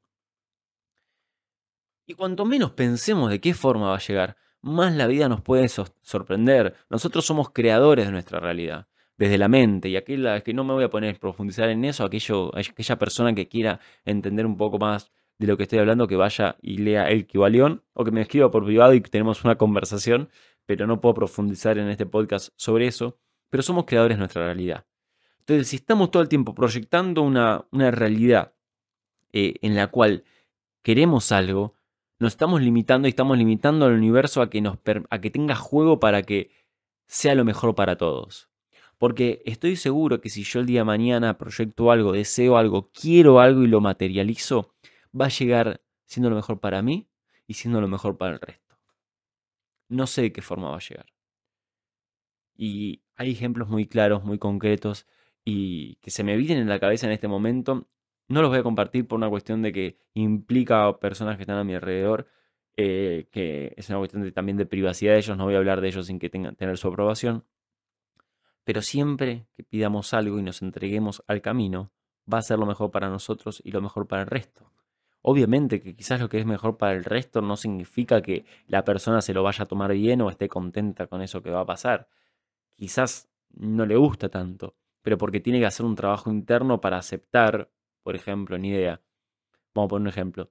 Y 2.09 2.15
cuanto 2.15 2.45
menos 2.45 2.73
pensemos 2.73 3.31
de 3.31 3.41
qué 3.41 3.55
forma 3.55 3.91
va 3.91 3.95
a 3.95 4.01
llegar, 4.01 4.37
más 4.63 4.95
la 4.95 5.07
vida 5.07 5.29
nos 5.29 5.43
puede 5.43 5.69
sorprender. 5.69 6.75
Nosotros 6.89 7.27
somos 7.27 7.51
creadores 7.51 8.07
de 8.07 8.13
nuestra 8.13 8.41
realidad, 8.41 8.87
desde 9.17 9.39
la 9.39 9.49
mente. 9.49 9.89
Y 9.89 9.97
aquella 9.97 10.41
que 10.41 10.55
no 10.55 10.65
me 10.65 10.73
voy 10.73 10.85
a 10.85 10.91
poner 10.91 11.15
a 11.15 11.19
profundizar 11.19 11.69
en 11.69 11.85
eso, 11.85 12.05
aquello, 12.05 12.57
aquella 12.57 12.99
persona 12.99 13.35
que 13.35 13.49
quiera 13.49 13.81
entender 14.05 14.47
un 14.47 14.57
poco 14.57 14.79
más 14.79 15.13
de 15.39 15.47
lo 15.49 15.57
que 15.57 15.65
estoy 15.65 15.81
hablando, 15.81 16.07
que 16.07 16.17
vaya 16.17 16.57
y 16.63 16.79
lea 16.79 17.09
El 17.09 17.27
Kibalión 17.27 17.83
o 17.93 18.05
que 18.05 18.13
me 18.13 18.23
escriba 18.23 18.51
por 18.51 18.65
privado 18.65 18.95
y 18.95 19.01
tenemos 19.01 19.45
una 19.45 19.57
conversación, 19.57 20.31
pero 20.65 20.87
no 20.87 21.01
puedo 21.01 21.15
profundizar 21.15 21.79
en 21.79 21.89
este 21.89 22.07
podcast 22.07 22.51
sobre 22.57 22.87
eso. 22.87 23.19
Pero 23.51 23.63
somos 23.63 23.85
creadores 23.85 24.17
de 24.17 24.21
nuestra 24.21 24.45
realidad. 24.45 24.87
Entonces, 25.41 25.69
si 25.69 25.77
estamos 25.77 26.11
todo 26.11 26.23
el 26.23 26.29
tiempo 26.29 26.55
proyectando 26.55 27.23
una, 27.23 27.67
una 27.73 27.91
realidad 27.91 28.55
eh, 29.33 29.57
en 29.63 29.75
la 29.75 29.89
cual 29.89 30.25
queremos 30.83 31.33
algo, 31.33 31.75
nos 32.23 32.35
estamos 32.35 32.63
limitando 32.63 33.09
y 33.09 33.11
estamos 33.11 33.37
limitando 33.37 33.85
al 33.85 33.95
universo 33.95 34.43
a 34.43 34.49
que, 34.49 34.61
nos, 34.61 34.79
a 35.11 35.21
que 35.21 35.31
tenga 35.31 35.57
juego 35.57 35.99
para 35.99 36.23
que 36.23 36.53
sea 37.05 37.35
lo 37.35 37.45
mejor 37.45 37.75
para 37.75 37.97
todos. 37.97 38.49
Porque 38.97 39.43
estoy 39.45 39.75
seguro 39.75 40.21
que 40.21 40.31
si 40.31 40.45
yo 40.45 40.61
el 40.61 40.67
día 40.67 40.81
de 40.81 40.85
mañana 40.85 41.37
proyecto 41.37 41.91
algo, 41.91 42.13
deseo 42.13 42.57
algo, 42.57 42.93
quiero 42.93 43.41
algo 43.41 43.65
y 43.65 43.67
lo 43.67 43.81
materializo, 43.81 44.73
va 45.21 45.25
a 45.25 45.31
llegar 45.31 45.83
siendo 46.07 46.31
lo 46.31 46.37
mejor 46.37 46.61
para 46.61 46.81
mí 46.81 47.09
y 47.49 47.55
siendo 47.55 47.81
lo 47.81 47.89
mejor 47.89 48.17
para 48.17 48.35
el 48.35 48.41
resto. 48.41 48.79
No 49.89 50.07
sé 50.07 50.23
de 50.23 50.33
qué 50.33 50.43
forma 50.43 50.71
va 50.71 50.77
a 50.77 50.89
llegar. 50.89 51.07
Y 52.57 53.03
hay 53.17 53.33
ejemplos 53.33 53.69
muy 53.69 53.87
claros, 53.87 54.23
muy 54.23 54.39
concretos 54.39 55.09
y 55.45 55.97
que 55.97 56.13
se 56.13 56.23
me 56.23 56.37
vienen 56.37 56.59
en 56.63 56.69
la 56.69 56.79
cabeza 56.79 57.07
en 57.07 57.13
este 57.15 57.27
momento. 57.27 57.89
No 58.33 58.41
los 58.41 58.49
voy 58.49 58.61
a 58.61 58.63
compartir 58.63 59.07
por 59.07 59.19
una 59.19 59.29
cuestión 59.29 59.61
de 59.61 59.75
que 59.75 59.99
implica 60.15 60.87
a 60.87 60.99
personas 60.99 61.37
que 61.37 61.43
están 61.43 61.59
a 61.59 61.65
mi 61.65 61.75
alrededor, 61.75 62.29
eh, 62.79 63.29
que 63.31 63.75
es 63.77 63.91
una 63.91 63.99
cuestión 63.99 64.33
también 64.33 64.57
de 64.57 64.65
privacidad 64.65 65.13
de 65.13 65.19
ellos. 65.19 65.37
No 65.37 65.45
voy 65.45 65.55
a 65.55 65.59
hablar 65.59 65.83
de 65.83 65.89
ellos 65.89 66.07
sin 66.07 66.19
que 66.19 66.31
tengan 66.31 66.57
tener 66.57 66.79
su 66.79 66.89
aprobación. 66.89 67.45
Pero 68.65 68.81
siempre 68.81 69.49
que 69.55 69.65
pidamos 69.65 70.15
algo 70.15 70.39
y 70.39 70.43
nos 70.43 70.63
entreguemos 70.63 71.23
al 71.27 71.43
camino, 71.43 71.93
va 72.33 72.39
a 72.39 72.43
ser 72.43 72.59
lo 72.59 72.65
mejor 72.65 72.91
para 72.91 73.11
nosotros 73.11 73.61
y 73.63 73.71
lo 73.71 73.83
mejor 73.83 74.09
para 74.09 74.23
el 74.23 74.29
resto. 74.29 74.73
Obviamente 75.21 75.79
que 75.83 75.95
quizás 75.95 76.19
lo 76.19 76.31
que 76.31 76.39
es 76.39 76.47
mejor 76.47 76.79
para 76.79 76.95
el 76.95 77.05
resto 77.05 77.43
no 77.43 77.59
significa 77.59 78.23
que 78.23 78.47
la 78.67 78.83
persona 78.83 79.21
se 79.21 79.35
lo 79.35 79.43
vaya 79.43 79.65
a 79.65 79.69
tomar 79.69 79.93
bien 79.93 80.23
o 80.23 80.31
esté 80.31 80.49
contenta 80.49 81.07
con 81.07 81.21
eso 81.21 81.43
que 81.43 81.51
va 81.51 81.61
a 81.61 81.67
pasar. 81.67 82.09
Quizás 82.77 83.29
no 83.51 83.85
le 83.85 83.97
gusta 83.97 84.31
tanto, 84.31 84.75
pero 85.03 85.19
porque 85.19 85.41
tiene 85.41 85.61
que 85.61 85.67
hacer 85.67 85.85
un 85.85 85.97
trabajo 85.97 86.31
interno 86.31 86.81
para 86.81 86.97
aceptar, 86.97 87.69
por 88.03 88.17
ejemplo, 88.17 88.59
ni 88.59 88.69
idea. 88.69 89.01
Vamos 89.75 89.89
a 89.89 89.91
poner 89.91 90.03
un 90.03 90.09
ejemplo. 90.09 90.51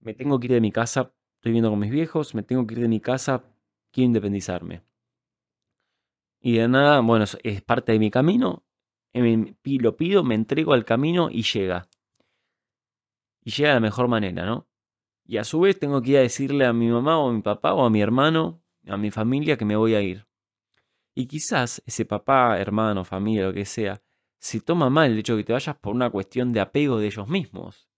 Me 0.00 0.14
tengo 0.14 0.38
que 0.40 0.46
ir 0.46 0.52
de 0.52 0.60
mi 0.60 0.72
casa, 0.72 1.12
estoy 1.36 1.50
viviendo 1.50 1.70
con 1.70 1.78
mis 1.78 1.90
viejos, 1.90 2.34
me 2.34 2.42
tengo 2.42 2.66
que 2.66 2.74
ir 2.74 2.80
de 2.80 2.88
mi 2.88 3.00
casa, 3.00 3.44
quiero 3.90 4.06
independizarme. 4.06 4.82
Y 6.40 6.56
de 6.56 6.68
nada, 6.68 7.00
bueno, 7.00 7.24
es 7.42 7.62
parte 7.62 7.92
de 7.92 7.98
mi 7.98 8.10
camino, 8.10 8.64
lo 9.12 9.96
pido, 9.96 10.24
me 10.24 10.34
entrego 10.34 10.72
al 10.72 10.84
camino 10.84 11.28
y 11.30 11.42
llega 11.42 11.88
y 13.44 13.50
llega 13.50 13.70
de 13.70 13.74
la 13.74 13.80
mejor 13.80 14.08
manera, 14.08 14.44
¿no? 14.44 14.68
Y 15.24 15.36
a 15.38 15.44
su 15.44 15.60
vez 15.60 15.78
tengo 15.78 16.02
que 16.02 16.12
ir 16.12 16.16
a 16.18 16.22
decirle 16.22 16.66
a 16.66 16.72
mi 16.72 16.88
mamá 16.88 17.18
o 17.18 17.28
a 17.28 17.32
mi 17.32 17.42
papá 17.42 17.74
o 17.74 17.84
a 17.84 17.90
mi 17.90 18.00
hermano, 18.00 18.62
a 18.86 18.96
mi 18.96 19.10
familia 19.10 19.56
que 19.56 19.64
me 19.64 19.76
voy 19.76 19.94
a 19.94 20.00
ir. 20.00 20.26
Y 21.14 21.26
quizás 21.26 21.82
ese 21.86 22.04
papá, 22.04 22.58
hermano, 22.58 23.04
familia, 23.04 23.46
lo 23.46 23.52
que 23.52 23.64
sea, 23.64 24.02
se 24.42 24.60
toma 24.60 24.90
mal 24.90 25.12
el 25.12 25.18
hecho 25.18 25.36
de 25.36 25.42
que 25.42 25.46
te 25.46 25.52
vayas 25.52 25.76
por 25.76 25.94
una 25.94 26.10
cuestión 26.10 26.52
de 26.52 26.58
apego 26.58 26.98
de 26.98 27.06
ellos 27.06 27.28
mismos. 27.28 27.88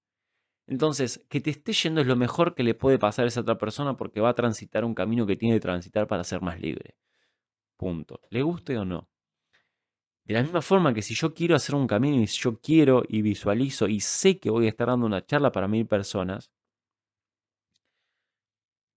Entonces, 0.67 1.25
que 1.31 1.41
te 1.41 1.49
esté 1.49 1.73
yendo 1.73 2.03
es 2.03 2.07
lo 2.07 2.17
mejor 2.17 2.55
que 2.55 2.63
le 2.63 2.75
puede 2.75 2.99
pasar 2.99 3.25
a 3.25 3.29
esa 3.29 3.41
otra 3.41 3.57
persona 3.57 3.97
porque 3.97 4.21
va 4.21 4.29
a 4.29 4.35
transitar 4.35 4.85
un 4.85 4.95
camino 4.95 5.27
que 5.27 5.37
tiene 5.37 5.57
que 5.57 5.61
transitar 5.61 6.07
para 6.07 6.23
ser 6.23 6.43
más 6.43 6.61
libre. 6.61 6.97
Punto. 7.79 8.21
¿Le 8.31 8.43
guste 8.43 8.77
o 8.77 8.85
no? 8.85 9.09
De 10.25 10.35
la 10.35 10.43
misma 10.43 10.61
forma 10.61 10.93
que 10.93 11.01
si 11.01 11.15
yo 11.15 11.33
quiero 11.33 11.57
hacer 11.57 11.75
un 11.75 11.87
camino 11.87 12.21
y 12.21 12.27
yo 12.27 12.61
quiero 12.61 13.05
y 13.09 13.23
visualizo 13.23 13.89
y 13.89 14.01
sé 14.01 14.39
que 14.39 14.51
voy 14.51 14.67
a 14.67 14.69
estar 14.69 14.89
dando 14.89 15.07
una 15.07 15.25
charla 15.25 15.51
para 15.51 15.67
mil 15.67 15.87
personas, 15.87 16.51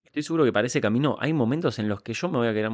estoy 0.04 0.22
seguro 0.22 0.44
que 0.44 0.52
para 0.52 0.66
ese 0.66 0.82
camino 0.82 1.16
hay 1.18 1.32
momentos 1.32 1.78
en 1.78 1.88
los 1.88 2.02
que 2.02 2.12
yo 2.12 2.28
me 2.28 2.36
voy 2.36 2.48
a 2.48 2.52
querer 2.52 2.72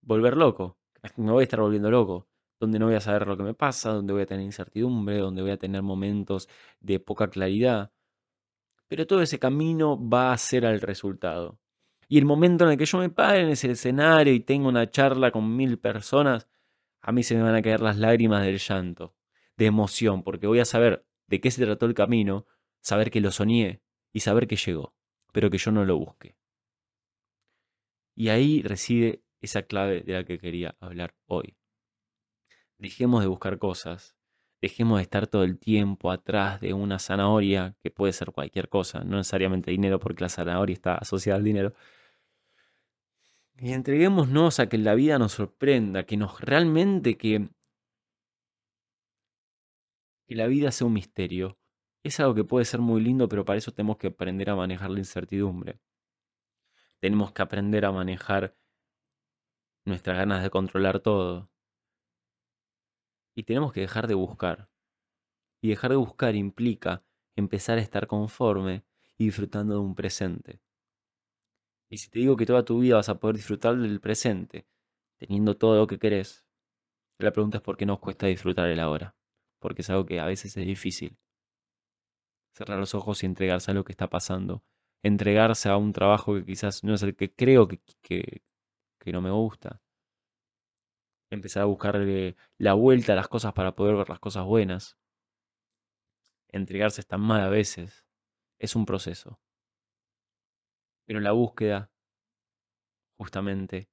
volver 0.00 0.38
loco. 0.38 0.78
Me 1.16 1.30
voy 1.32 1.42
a 1.42 1.44
estar 1.44 1.60
volviendo 1.60 1.90
loco. 1.90 2.28
Donde 2.60 2.78
no 2.78 2.86
voy 2.86 2.96
a 2.96 3.00
saber 3.00 3.26
lo 3.26 3.36
que 3.36 3.42
me 3.42 3.54
pasa, 3.54 3.90
donde 3.90 4.12
voy 4.12 4.22
a 4.22 4.26
tener 4.26 4.44
incertidumbre, 4.44 5.18
donde 5.18 5.42
voy 5.42 5.52
a 5.52 5.58
tener 5.58 5.82
momentos 5.82 6.48
de 6.80 6.98
poca 6.98 7.28
claridad. 7.30 7.92
Pero 8.88 9.06
todo 9.06 9.22
ese 9.22 9.38
camino 9.38 9.98
va 9.98 10.32
a 10.32 10.38
ser 10.38 10.66
al 10.66 10.80
resultado. 10.80 11.58
Y 12.08 12.18
el 12.18 12.24
momento 12.24 12.64
en 12.64 12.70
el 12.70 12.78
que 12.78 12.86
yo 12.86 12.98
me 12.98 13.10
pare 13.10 13.42
en 13.42 13.50
ese 13.50 13.70
escenario 13.70 14.32
y 14.32 14.40
tengo 14.40 14.68
una 14.68 14.90
charla 14.90 15.30
con 15.30 15.54
mil 15.56 15.78
personas, 15.78 16.48
a 17.02 17.12
mí 17.12 17.22
se 17.22 17.36
me 17.36 17.42
van 17.42 17.54
a 17.54 17.62
caer 17.62 17.80
las 17.80 17.98
lágrimas 17.98 18.44
del 18.44 18.58
llanto, 18.58 19.14
de 19.56 19.66
emoción, 19.66 20.22
porque 20.22 20.46
voy 20.46 20.60
a 20.60 20.64
saber 20.64 21.06
de 21.26 21.40
qué 21.40 21.50
se 21.50 21.64
trató 21.64 21.84
el 21.84 21.94
camino, 21.94 22.46
saber 22.80 23.10
que 23.10 23.20
lo 23.20 23.30
soñé 23.30 23.82
y 24.12 24.20
saber 24.20 24.46
que 24.48 24.56
llegó, 24.56 24.94
pero 25.32 25.50
que 25.50 25.58
yo 25.58 25.70
no 25.70 25.84
lo 25.84 25.98
busqué. 25.98 26.36
Y 28.14 28.30
ahí 28.30 28.62
reside 28.62 29.22
esa 29.40 29.62
clave 29.64 30.00
de 30.00 30.14
la 30.14 30.24
que 30.24 30.38
quería 30.38 30.76
hablar 30.80 31.14
hoy. 31.26 31.57
Dejemos 32.78 33.22
de 33.22 33.28
buscar 33.28 33.58
cosas, 33.58 34.16
dejemos 34.60 34.98
de 34.98 35.02
estar 35.02 35.26
todo 35.26 35.44
el 35.44 35.58
tiempo 35.58 36.10
atrás 36.10 36.60
de 36.60 36.74
una 36.74 36.98
zanahoria, 36.98 37.76
que 37.82 37.90
puede 37.90 38.12
ser 38.12 38.32
cualquier 38.32 38.68
cosa, 38.68 39.00
no 39.04 39.16
necesariamente 39.16 39.70
dinero, 39.70 39.98
porque 39.98 40.22
la 40.22 40.28
zanahoria 40.28 40.74
está 40.74 40.94
asociada 40.94 41.38
al 41.38 41.44
dinero, 41.44 41.74
y 43.60 43.72
entreguémonos 43.72 44.60
a 44.60 44.68
que 44.68 44.78
la 44.78 44.94
vida 44.94 45.18
nos 45.18 45.32
sorprenda, 45.32 46.04
que 46.04 46.16
nos 46.16 46.40
realmente 46.40 47.16
que, 47.18 47.48
que 50.28 50.34
la 50.36 50.46
vida 50.46 50.70
sea 50.70 50.86
un 50.86 50.92
misterio. 50.92 51.58
Es 52.04 52.20
algo 52.20 52.36
que 52.36 52.44
puede 52.44 52.64
ser 52.64 52.80
muy 52.80 53.00
lindo, 53.02 53.28
pero 53.28 53.44
para 53.44 53.58
eso 53.58 53.72
tenemos 53.72 53.96
que 53.96 54.08
aprender 54.08 54.50
a 54.50 54.54
manejar 54.54 54.90
la 54.90 55.00
incertidumbre. 55.00 55.80
Tenemos 57.00 57.32
que 57.32 57.42
aprender 57.42 57.84
a 57.84 57.90
manejar 57.90 58.56
nuestras 59.84 60.16
ganas 60.18 60.42
de 60.44 60.50
controlar 60.50 61.00
todo. 61.00 61.50
Y 63.38 63.44
tenemos 63.44 63.72
que 63.72 63.82
dejar 63.82 64.08
de 64.08 64.14
buscar. 64.14 64.68
Y 65.62 65.68
dejar 65.68 65.92
de 65.92 65.96
buscar 65.96 66.34
implica 66.34 67.04
empezar 67.36 67.78
a 67.78 67.80
estar 67.80 68.08
conforme 68.08 68.84
y 69.16 69.26
disfrutando 69.26 69.74
de 69.74 69.80
un 69.80 69.94
presente. 69.94 70.60
Y 71.88 71.98
si 71.98 72.10
te 72.10 72.18
digo 72.18 72.36
que 72.36 72.46
toda 72.46 72.64
tu 72.64 72.80
vida 72.80 72.96
vas 72.96 73.08
a 73.08 73.20
poder 73.20 73.36
disfrutar 73.36 73.76
del 73.76 74.00
presente, 74.00 74.66
teniendo 75.18 75.56
todo 75.56 75.76
lo 75.76 75.86
que 75.86 76.00
querés, 76.00 76.44
la 77.20 77.30
pregunta 77.30 77.58
es 77.58 77.62
por 77.62 77.76
qué 77.76 77.86
nos 77.86 78.00
cuesta 78.00 78.26
disfrutar 78.26 78.70
el 78.70 78.80
ahora. 78.80 79.14
Porque 79.60 79.82
es 79.82 79.90
algo 79.90 80.04
que 80.04 80.18
a 80.18 80.26
veces 80.26 80.56
es 80.56 80.66
difícil. 80.66 81.16
Cerrar 82.56 82.80
los 82.80 82.96
ojos 82.96 83.22
y 83.22 83.26
entregarse 83.26 83.70
a 83.70 83.74
lo 83.74 83.84
que 83.84 83.92
está 83.92 84.08
pasando. 84.08 84.64
Entregarse 85.04 85.68
a 85.68 85.76
un 85.76 85.92
trabajo 85.92 86.34
que 86.34 86.44
quizás 86.44 86.82
no 86.82 86.92
es 86.92 87.04
el 87.04 87.14
que 87.14 87.32
creo 87.32 87.68
que, 87.68 87.80
que, 88.02 88.42
que 88.98 89.12
no 89.12 89.20
me 89.20 89.30
gusta. 89.30 89.80
Empezar 91.30 91.62
a 91.62 91.66
buscarle 91.66 92.36
la 92.56 92.74
vuelta 92.74 93.12
a 93.12 93.16
las 93.16 93.28
cosas 93.28 93.52
para 93.52 93.74
poder 93.74 93.96
ver 93.96 94.08
las 94.08 94.20
cosas 94.20 94.44
buenas. 94.44 94.98
Entregarse 96.48 97.02
es 97.02 97.06
tan 97.06 97.20
mal 97.20 97.40
a 97.42 97.48
veces. 97.48 98.06
Es 98.58 98.74
un 98.74 98.86
proceso. 98.86 99.40
Pero 101.06 101.20
la 101.20 101.32
búsqueda, 101.32 101.90
justamente, 103.18 103.88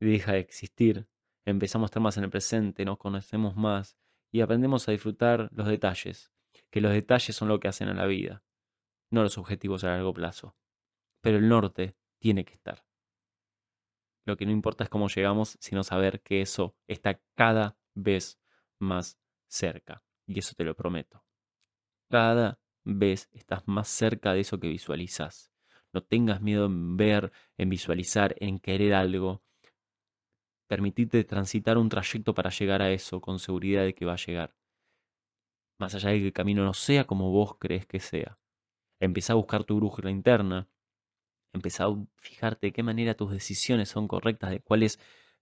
deja 0.00 0.32
de 0.32 0.40
existir. 0.40 1.08
Empezamos 1.44 1.86
a 1.86 1.90
estar 1.90 2.02
más 2.02 2.16
en 2.16 2.24
el 2.24 2.30
presente, 2.30 2.84
nos 2.84 2.98
conocemos 2.98 3.56
más 3.56 3.96
y 4.30 4.40
aprendemos 4.40 4.88
a 4.88 4.92
disfrutar 4.92 5.48
los 5.52 5.66
detalles, 5.66 6.32
que 6.70 6.80
los 6.80 6.92
detalles 6.92 7.34
son 7.34 7.48
lo 7.48 7.60
que 7.60 7.68
hacen 7.68 7.88
a 7.88 7.94
la 7.94 8.06
vida, 8.06 8.44
no 9.10 9.22
los 9.22 9.38
objetivos 9.38 9.84
a 9.84 9.88
largo 9.88 10.14
plazo. 10.14 10.56
Pero 11.20 11.38
el 11.38 11.48
norte 11.48 11.96
tiene 12.18 12.44
que 12.44 12.54
estar. 12.54 12.84
Lo 14.24 14.36
que 14.36 14.46
no 14.46 14.52
importa 14.52 14.84
es 14.84 14.90
cómo 14.90 15.08
llegamos, 15.08 15.56
sino 15.60 15.82
saber 15.82 16.20
que 16.20 16.40
eso 16.42 16.76
está 16.86 17.20
cada 17.34 17.76
vez 17.94 18.38
más 18.78 19.18
cerca. 19.48 20.02
Y 20.26 20.38
eso 20.38 20.54
te 20.56 20.64
lo 20.64 20.76
prometo. 20.76 21.24
Cada 22.08 22.60
vez 22.84 23.28
estás 23.32 23.66
más 23.66 23.88
cerca 23.88 24.32
de 24.32 24.40
eso 24.40 24.60
que 24.60 24.68
visualizas. 24.68 25.52
No 25.92 26.02
tengas 26.02 26.40
miedo 26.40 26.66
en 26.66 26.96
ver, 26.96 27.32
en 27.58 27.68
visualizar, 27.68 28.34
en 28.38 28.58
querer 28.58 28.94
algo. 28.94 29.42
Permitite 30.68 31.24
transitar 31.24 31.76
un 31.76 31.88
trayecto 31.88 32.32
para 32.34 32.50
llegar 32.50 32.80
a 32.80 32.90
eso 32.90 33.20
con 33.20 33.38
seguridad 33.38 33.82
de 33.82 33.94
que 33.94 34.06
va 34.06 34.14
a 34.14 34.24
llegar. 34.24 34.54
Más 35.78 35.94
allá 35.94 36.10
de 36.10 36.20
que 36.20 36.26
el 36.26 36.32
camino 36.32 36.64
no 36.64 36.74
sea 36.74 37.06
como 37.06 37.30
vos 37.30 37.56
crees 37.58 37.86
que 37.86 38.00
sea. 38.00 38.38
Empezá 39.00 39.32
a 39.32 39.36
buscar 39.36 39.64
tu 39.64 39.76
brújula 39.76 40.10
interna. 40.10 40.68
Empezá 41.52 41.84
a 41.86 41.96
fijarte 42.18 42.68
de 42.68 42.72
qué 42.72 42.82
manera 42.82 43.14
tus 43.14 43.30
decisiones 43.32 43.88
son 43.88 44.08
correctas, 44.08 44.50
de 44.50 44.60
cuál 44.60 44.82
es 44.82 44.98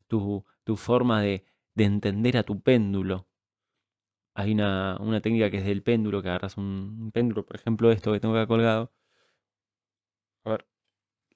tu, 0.09 0.45
tu 0.65 0.77
forma 0.77 1.23
de, 1.23 1.45
de 1.75 1.85
entender 1.85 2.37
a 2.37 2.43
tu 2.45 2.61
péndulo. 2.63 3.29
Hay 4.35 4.51
una, 4.53 4.97
una 5.01 5.21
técnica 5.21 5.51
que 5.53 5.59
es 5.59 5.65
del 5.65 5.83
péndulo, 5.85 6.21
que 6.23 6.29
agarras 6.31 6.57
un, 6.57 6.97
un 7.01 7.13
péndulo, 7.13 7.47
por 7.47 7.55
ejemplo, 7.57 7.93
esto 7.93 8.13
que 8.13 8.19
tengo 8.21 8.35
acá 8.37 8.47
colgado, 8.49 8.93
a 10.45 10.51
ver. 10.51 10.67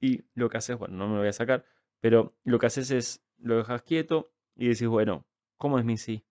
Y 0.00 0.24
lo 0.34 0.50
que 0.50 0.58
haces, 0.58 0.78
bueno, 0.78 0.96
no 0.96 1.08
me 1.08 1.14
lo 1.14 1.20
voy 1.20 1.28
a 1.28 1.32
sacar, 1.34 1.66
pero 2.00 2.36
lo 2.44 2.58
que 2.60 2.66
haces 2.66 2.90
es, 2.92 3.24
lo 3.38 3.56
dejas 3.58 3.82
quieto 3.82 4.32
y 4.56 4.68
decís, 4.68 4.88
bueno, 4.88 5.26
¿cómo 5.58 5.78
es 5.78 5.84
mi 5.84 5.96
sí? 5.98 6.26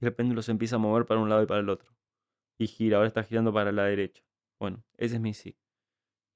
Y 0.00 0.06
el 0.06 0.14
péndulo 0.14 0.40
se 0.42 0.52
empieza 0.52 0.76
a 0.76 0.78
mover 0.78 1.04
para 1.04 1.20
un 1.20 1.28
lado 1.28 1.42
y 1.42 1.46
para 1.46 1.58
el 1.60 1.68
otro. 1.68 1.96
Y 2.58 2.68
gira, 2.68 2.98
ahora 2.98 3.08
está 3.08 3.24
girando 3.24 3.52
para 3.52 3.72
la 3.72 3.84
derecha. 3.84 4.24
Bueno, 4.60 4.84
ese 4.96 5.16
es 5.16 5.20
mi 5.20 5.34
sí. 5.34 5.58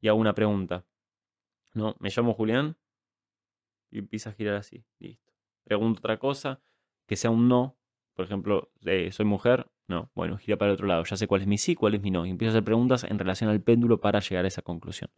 Y 0.00 0.08
hago 0.08 0.18
una 0.20 0.34
pregunta. 0.34 0.86
¿No? 1.78 1.96
Me 2.00 2.10
llamo 2.10 2.34
Julián 2.34 2.76
y 3.90 4.00
empieza 4.00 4.30
a 4.30 4.32
girar 4.32 4.56
así. 4.56 4.84
Listo. 4.98 5.32
Pregunto 5.62 6.00
otra 6.00 6.18
cosa, 6.18 6.60
que 7.06 7.14
sea 7.14 7.30
un 7.30 7.48
no. 7.48 7.78
Por 8.14 8.24
ejemplo, 8.24 8.72
soy 9.12 9.24
mujer. 9.24 9.70
No, 9.86 10.10
bueno, 10.14 10.36
gira 10.38 10.58
para 10.58 10.70
el 10.70 10.74
otro 10.74 10.88
lado. 10.88 11.04
Ya 11.04 11.16
sé 11.16 11.28
cuál 11.28 11.42
es 11.42 11.46
mi 11.46 11.56
sí, 11.56 11.76
cuál 11.76 11.94
es 11.94 12.02
mi 12.02 12.10
no. 12.10 12.26
Y 12.26 12.30
empiezo 12.30 12.50
a 12.50 12.54
hacer 12.54 12.64
preguntas 12.64 13.04
en 13.04 13.18
relación 13.18 13.48
al 13.48 13.62
péndulo 13.62 14.00
para 14.00 14.18
llegar 14.18 14.44
a 14.44 14.48
esa 14.48 14.60
conclusión. 14.62 15.10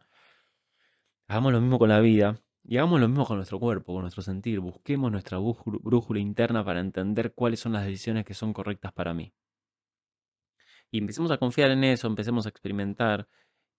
Hagamos 1.27 1.51
lo 1.51 1.61
mismo 1.61 1.79
con 1.79 1.89
la 1.89 1.99
vida 1.99 2.39
y 2.63 2.77
hagamos 2.77 2.99
lo 2.99 3.07
mismo 3.07 3.25
con 3.25 3.37
nuestro 3.37 3.59
cuerpo, 3.59 3.93
con 3.93 4.03
nuestro 4.03 4.21
sentir. 4.21 4.59
Busquemos 4.59 5.11
nuestra 5.11 5.39
brújula 5.39 6.19
interna 6.19 6.63
para 6.63 6.79
entender 6.79 7.33
cuáles 7.33 7.59
son 7.59 7.73
las 7.73 7.85
decisiones 7.85 8.23
que 8.23 8.35
son 8.35 8.53
correctas 8.53 8.93
para 8.93 9.15
mí. 9.15 9.33
Y 10.91 10.99
empecemos 10.99 11.31
a 11.31 11.37
confiar 11.37 11.71
en 11.71 11.83
eso, 11.85 12.07
empecemos 12.07 12.45
a 12.45 12.49
experimentar 12.49 13.27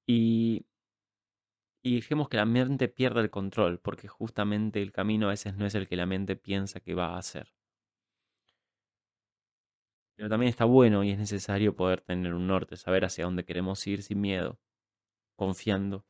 y, 0.06 0.66
y 1.82 1.96
dejemos 1.96 2.28
que 2.28 2.36
la 2.36 2.46
mente 2.46 2.88
pierda 2.88 3.20
el 3.20 3.30
control, 3.30 3.80
porque 3.80 4.08
justamente 4.08 4.80
el 4.80 4.92
camino 4.92 5.26
a 5.26 5.30
veces 5.30 5.56
no 5.56 5.66
es 5.66 5.74
el 5.74 5.88
que 5.88 5.96
la 5.96 6.06
mente 6.06 6.36
piensa 6.36 6.80
que 6.80 6.94
va 6.94 7.14
a 7.14 7.18
hacer. 7.18 7.52
Pero 10.14 10.28
también 10.28 10.50
está 10.50 10.64
bueno 10.64 11.02
y 11.02 11.10
es 11.10 11.18
necesario 11.18 11.74
poder 11.74 12.00
tener 12.02 12.34
un 12.34 12.46
norte, 12.46 12.76
saber 12.76 13.04
hacia 13.04 13.24
dónde 13.24 13.44
queremos 13.44 13.84
ir 13.86 14.02
sin 14.02 14.20
miedo, 14.20 14.60
confiando 15.36 16.06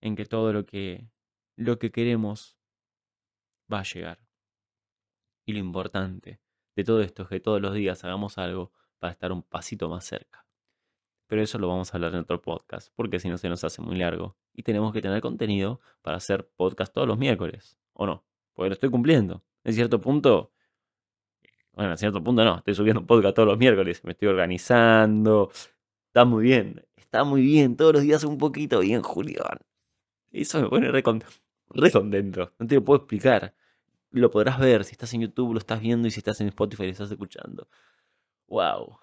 en 0.00 0.14
que 0.14 0.24
todo 0.26 0.52
lo 0.52 0.64
que, 0.64 1.10
lo 1.56 1.78
que 1.78 1.90
queremos 1.90 2.56
va 3.72 3.80
a 3.80 3.84
llegar. 3.84 4.20
Y 5.46 5.52
lo 5.54 5.58
importante 5.58 6.40
de 6.76 6.84
todo 6.84 7.00
esto 7.00 7.24
es 7.24 7.28
que 7.28 7.40
todos 7.40 7.60
los 7.60 7.74
días 7.74 8.04
hagamos 8.04 8.38
algo 8.38 8.72
para 8.98 9.12
estar 9.12 9.32
un 9.32 9.42
pasito 9.42 9.88
más 9.88 10.04
cerca. 10.04 10.46
Pero 11.26 11.42
eso 11.42 11.58
lo 11.58 11.68
vamos 11.68 11.92
a 11.92 11.96
hablar 11.96 12.12
en 12.12 12.20
otro 12.20 12.40
podcast, 12.40 12.92
porque 12.94 13.18
si 13.18 13.28
no 13.28 13.38
se 13.38 13.48
nos 13.48 13.64
hace 13.64 13.82
muy 13.82 13.96
largo. 13.96 14.36
Y 14.52 14.62
tenemos 14.62 14.92
que 14.92 15.00
tener 15.00 15.20
contenido 15.20 15.80
para 16.02 16.16
hacer 16.16 16.48
podcast 16.56 16.92
todos 16.92 17.06
los 17.06 17.18
miércoles, 17.18 17.78
¿o 17.92 18.06
no? 18.06 18.24
Porque 18.54 18.68
lo 18.68 18.74
estoy 18.74 18.90
cumpliendo. 18.90 19.42
En 19.64 19.72
cierto 19.72 20.00
punto, 20.00 20.52
bueno, 21.72 21.92
en 21.92 21.98
cierto 21.98 22.22
punto 22.22 22.44
no, 22.44 22.58
estoy 22.58 22.74
subiendo 22.74 23.06
podcast 23.06 23.36
todos 23.36 23.48
los 23.48 23.58
miércoles, 23.58 24.02
me 24.04 24.12
estoy 24.12 24.28
organizando. 24.28 25.50
Está 26.08 26.24
muy 26.24 26.42
bien, 26.44 26.84
está 26.96 27.24
muy 27.24 27.42
bien, 27.42 27.76
todos 27.76 27.94
los 27.94 28.02
días 28.02 28.24
un 28.24 28.38
poquito 28.38 28.80
bien, 28.80 29.02
Julián. 29.02 29.58
Eso 30.32 30.60
me 30.60 30.68
pone 30.68 30.90
re, 30.90 31.02
contento. 31.02 32.52
No 32.58 32.66
te 32.66 32.74
lo 32.74 32.84
puedo 32.84 32.98
explicar. 32.98 33.54
Lo 34.10 34.30
podrás 34.30 34.58
ver 34.58 34.84
si 34.84 34.92
estás 34.92 35.14
en 35.14 35.22
YouTube, 35.22 35.52
lo 35.52 35.58
estás 35.58 35.80
viendo 35.80 36.08
y 36.08 36.10
si 36.10 36.20
estás 36.20 36.40
en 36.40 36.48
Spotify, 36.48 36.84
lo 36.84 36.90
estás 36.90 37.10
escuchando. 37.10 37.68
¡Wow! 38.48 38.98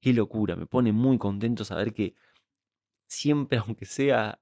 Qué 0.00 0.12
locura. 0.12 0.56
Me 0.56 0.66
pone 0.66 0.92
muy 0.92 1.18
contento 1.18 1.64
saber 1.64 1.92
que 1.92 2.14
siempre, 3.06 3.58
aunque 3.58 3.84
sea, 3.84 4.40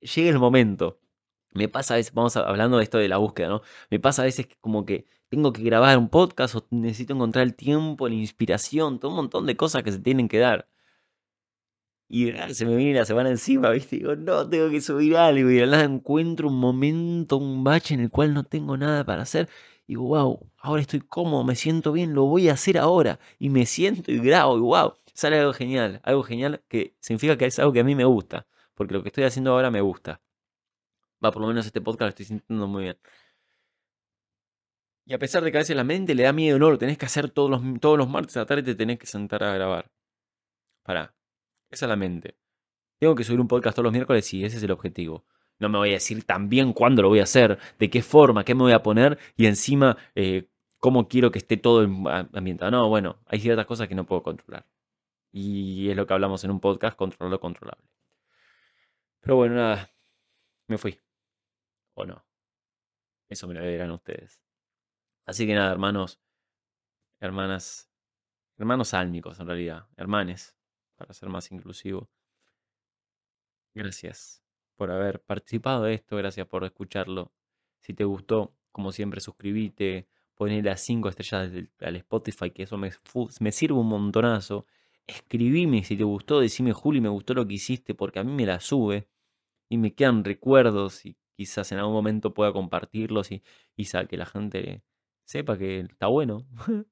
llegue 0.00 0.28
el 0.30 0.38
momento. 0.38 1.00
Me 1.54 1.68
pasa 1.68 1.94
a 1.94 1.96
veces, 1.96 2.12
vamos 2.14 2.36
hablando 2.36 2.78
de 2.78 2.84
esto 2.84 2.98
de 2.98 3.08
la 3.08 3.18
búsqueda, 3.18 3.48
¿no? 3.48 3.62
Me 3.90 4.00
pasa 4.00 4.22
a 4.22 4.24
veces 4.26 4.48
como 4.60 4.84
que 4.84 5.06
tengo 5.28 5.52
que 5.52 5.62
grabar 5.62 5.98
un 5.98 6.08
podcast 6.08 6.54
o 6.56 6.66
necesito 6.70 7.14
encontrar 7.14 7.44
el 7.46 7.54
tiempo, 7.54 8.08
la 8.08 8.14
inspiración, 8.14 8.98
todo 8.98 9.10
un 9.10 9.16
montón 9.16 9.46
de 9.46 9.56
cosas 9.56 9.82
que 9.82 9.92
se 9.92 9.98
tienen 10.00 10.28
que 10.28 10.38
dar. 10.38 10.68
y 12.08 12.32
se 12.54 12.64
me 12.64 12.74
viene 12.76 12.98
la 12.98 13.04
semana 13.04 13.28
encima, 13.30 13.70
¿viste? 13.72 13.96
Digo, 13.96 14.16
no, 14.16 14.48
tengo 14.48 14.70
que 14.70 14.80
subir 14.80 15.16
algo. 15.16 15.50
Y 15.50 15.56
de 15.56 15.66
nada 15.66 15.84
encuentro 15.84 16.48
un 16.48 16.58
momento, 16.58 17.36
un 17.36 17.64
bache 17.64 17.94
en 17.94 18.00
el 18.00 18.10
cual 18.10 18.32
no 18.34 18.44
tengo 18.44 18.76
nada 18.76 19.04
para 19.04 19.22
hacer. 19.22 19.48
Digo, 19.86 20.04
wow, 20.04 20.50
ahora 20.58 20.82
estoy 20.82 21.00
cómodo, 21.00 21.44
me 21.44 21.56
siento 21.56 21.92
bien, 21.92 22.14
lo 22.14 22.24
voy 22.24 22.48
a 22.48 22.54
hacer 22.54 22.78
ahora. 22.78 23.18
Y 23.38 23.50
me 23.50 23.66
siento 23.66 24.10
y 24.12 24.18
grabo, 24.18 24.56
y 24.58 24.60
wow, 24.60 24.94
sale 25.14 25.38
algo 25.38 25.52
genial. 25.52 26.00
Algo 26.04 26.22
genial 26.22 26.62
que 26.68 26.94
significa 27.00 27.36
que 27.36 27.46
es 27.46 27.58
algo 27.58 27.72
que 27.72 27.80
a 27.80 27.84
mí 27.84 27.94
me 27.94 28.04
gusta. 28.04 28.46
Porque 28.78 28.94
lo 28.94 29.02
que 29.02 29.08
estoy 29.08 29.24
haciendo 29.24 29.50
ahora 29.52 29.72
me 29.72 29.80
gusta. 29.80 30.22
Va, 31.22 31.32
por 31.32 31.42
lo 31.42 31.48
menos 31.48 31.66
este 31.66 31.80
podcast 31.80 32.02
lo 32.02 32.08
estoy 32.10 32.26
sintiendo 32.26 32.68
muy 32.68 32.84
bien. 32.84 32.98
Y 35.04 35.14
a 35.14 35.18
pesar 35.18 35.42
de 35.42 35.50
que 35.50 35.58
a 35.58 35.62
veces 35.62 35.74
la 35.74 35.82
mente 35.82 36.14
le 36.14 36.22
da 36.22 36.32
miedo, 36.32 36.60
no, 36.60 36.70
lo 36.70 36.78
tenés 36.78 36.96
que 36.96 37.06
hacer 37.06 37.28
todos 37.30 37.50
los, 37.50 37.60
todos 37.80 37.98
los 37.98 38.08
martes 38.08 38.36
a 38.36 38.40
la 38.40 38.46
tarde 38.46 38.62
te 38.62 38.76
tenés 38.76 39.00
que 39.00 39.06
sentar 39.06 39.42
a 39.42 39.52
grabar. 39.52 39.90
Pará. 40.84 41.12
Esa 41.70 41.86
es 41.86 41.88
la 41.88 41.96
mente. 41.96 42.36
Tengo 43.00 43.16
que 43.16 43.24
subir 43.24 43.40
un 43.40 43.48
podcast 43.48 43.74
todos 43.74 43.84
los 43.84 43.92
miércoles 43.92 44.32
y 44.32 44.44
ese 44.44 44.58
es 44.58 44.62
el 44.62 44.70
objetivo. 44.70 45.24
No 45.58 45.68
me 45.68 45.78
voy 45.78 45.90
a 45.90 45.94
decir 45.94 46.22
también 46.22 46.72
cuándo 46.72 47.02
lo 47.02 47.08
voy 47.08 47.18
a 47.18 47.24
hacer, 47.24 47.58
de 47.80 47.90
qué 47.90 48.00
forma, 48.02 48.44
qué 48.44 48.54
me 48.54 48.62
voy 48.62 48.72
a 48.72 48.82
poner 48.84 49.18
y 49.36 49.46
encima 49.46 49.96
eh, 50.14 50.48
cómo 50.78 51.08
quiero 51.08 51.32
que 51.32 51.38
esté 51.38 51.56
todo 51.56 51.82
ambientado. 52.32 52.70
No, 52.70 52.88
bueno, 52.88 53.18
hay 53.26 53.40
ciertas 53.40 53.66
cosas 53.66 53.88
que 53.88 53.96
no 53.96 54.06
puedo 54.06 54.22
controlar. 54.22 54.66
Y 55.32 55.90
es 55.90 55.96
lo 55.96 56.06
que 56.06 56.14
hablamos 56.14 56.44
en 56.44 56.52
un 56.52 56.60
podcast, 56.60 56.96
controlar 56.96 57.32
lo 57.32 57.40
controlable. 57.40 57.84
Pero 59.28 59.36
bueno, 59.36 59.56
nada, 59.56 59.92
me 60.68 60.78
fui. 60.78 60.98
¿O 61.92 62.06
no? 62.06 62.24
Eso 63.28 63.46
me 63.46 63.52
lo 63.52 63.62
dirán 63.62 63.90
ustedes. 63.90 64.40
Así 65.26 65.46
que 65.46 65.52
nada, 65.54 65.70
hermanos, 65.70 66.18
hermanas, 67.20 67.90
hermanos 68.56 68.94
álmicos 68.94 69.38
en 69.38 69.46
realidad, 69.48 69.86
hermanes, 69.98 70.56
para 70.96 71.12
ser 71.12 71.28
más 71.28 71.52
inclusivo. 71.52 72.08
Gracias 73.74 74.42
por 74.76 74.90
haber 74.90 75.20
participado 75.20 75.82
de 75.82 75.92
esto, 75.92 76.16
gracias 76.16 76.46
por 76.46 76.64
escucharlo. 76.64 77.30
Si 77.80 77.92
te 77.92 78.04
gustó, 78.04 78.54
como 78.72 78.92
siempre, 78.92 79.20
suscríbete, 79.20 80.08
ponle 80.36 80.62
las 80.62 80.80
5 80.80 81.10
estrellas 81.10 81.52
al 81.80 81.96
Spotify, 81.96 82.50
que 82.50 82.62
eso 82.62 82.78
me, 82.78 82.92
me 83.40 83.52
sirve 83.52 83.78
un 83.78 83.90
montonazo. 83.90 84.64
Escribime 85.06 85.84
si 85.84 85.98
te 85.98 86.04
gustó, 86.04 86.40
decime 86.40 86.72
Juli, 86.72 87.02
me 87.02 87.10
gustó 87.10 87.34
lo 87.34 87.46
que 87.46 87.52
hiciste, 87.52 87.94
porque 87.94 88.20
a 88.20 88.24
mí 88.24 88.32
me 88.32 88.46
la 88.46 88.60
sube 88.60 89.06
y 89.68 89.78
me 89.78 89.94
quedan 89.94 90.24
recuerdos 90.24 91.04
y 91.06 91.16
quizás 91.36 91.70
en 91.72 91.78
algún 91.78 91.94
momento 91.94 92.34
pueda 92.34 92.52
compartirlos 92.52 93.30
y, 93.30 93.42
y 93.76 93.86
que 94.08 94.16
la 94.16 94.26
gente 94.26 94.82
sepa 95.24 95.56
que 95.58 95.80
está 95.80 96.06
bueno. 96.08 96.46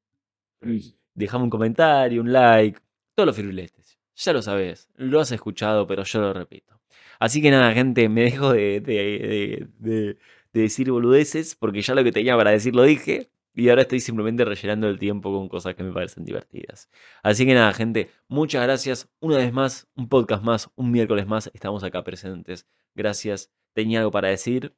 Dejame 1.15 1.45
un 1.45 1.51
comentario, 1.51 2.21
un 2.21 2.33
like, 2.33 2.81
todos 3.15 3.27
los 3.27 3.37
firuletes. 3.37 3.99
Ya 4.17 4.33
lo 4.33 4.43
sabes, 4.43 4.89
lo 4.95 5.21
has 5.21 5.33
escuchado, 5.33 5.87
pero 5.87 6.05
yo 6.05 6.21
lo 6.21 6.33
repito. 6.33 6.81
Así 7.19 7.43
que 7.43 7.51
nada, 7.51 7.73
gente, 7.73 8.09
me 8.09 8.23
dejo 8.23 8.53
de, 8.53 8.81
de, 8.81 9.69
de, 9.79 10.19
decir 10.53 10.91
boludeces, 10.91 11.55
porque 11.55 11.83
ya 11.83 11.95
lo 11.95 12.05
que 12.05 12.13
tenía 12.13 12.37
para 12.37 12.51
decir 12.51 12.75
lo 12.75 12.83
dije, 12.83 13.31
y 13.57 13.71
ahora 13.71 13.83
estoy 13.83 14.01
simplemente 14.01 14.45
rellenando 14.45 14.87
el 14.87 14.99
tiempo 14.99 15.33
con 15.33 15.49
cosas 15.49 15.75
que 15.75 15.83
me 15.83 15.93
parecen 15.93 16.25
divertidas. 16.25 16.91
Así 17.23 17.47
que 17.47 17.55
nada, 17.55 17.73
gente, 17.73 18.11
muchas 18.29 18.63
gracias. 18.63 19.09
Una 19.19 19.39
vez 19.39 19.53
más, 19.53 19.89
un 19.97 20.09
podcast 20.09 20.45
más, 20.45 20.71
un 20.77 20.91
miércoles 20.91 21.27
más, 21.27 21.51
estamos 21.55 21.83
acá 21.83 22.05
presentes. 22.05 22.67
Gracias, 22.95 23.51
tenía 23.73 24.01
algo 24.01 24.11
para 24.11 24.29
decir 24.29 24.77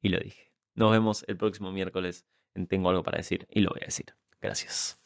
y 0.00 0.08
lo 0.08 0.20
dije. 0.20 0.52
Nos 0.76 0.92
vemos 0.92 1.24
el 1.26 1.36
próximo 1.36 1.72
miércoles 1.72 2.24
en 2.54 2.68
Tengo 2.68 2.90
algo 2.90 3.02
para 3.02 3.18
decir 3.18 3.46
y 3.50 3.60
lo 3.60 3.70
voy 3.70 3.80
a 3.82 3.86
decir. 3.86 4.14
Gracias. 4.40 5.03